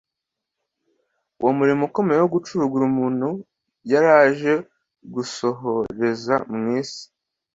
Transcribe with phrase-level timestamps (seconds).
[1.39, 3.29] uwo murimo ukomeye wo gucurugura umuntu
[3.91, 4.53] yari aje
[5.13, 7.03] gusohoreza mu isi.